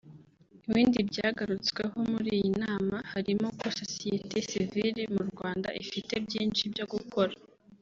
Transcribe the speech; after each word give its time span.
Ibindi 0.67 0.97
byagarutsweho 1.09 1.97
muri 2.11 2.29
iyi 2.37 2.51
nama 2.63 2.97
harimo 3.11 3.47
ko 3.59 3.67
sosiyete 3.79 4.35
sivile 4.49 5.03
mu 5.15 5.23
Rwanda 5.31 5.67
ifite 5.83 6.13
byinshi 6.25 6.63
byo 6.75 6.85
gukora 6.93 7.33